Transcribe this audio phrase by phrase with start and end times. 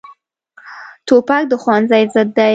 [1.07, 2.49] توپک د ښوونځي ضد دی.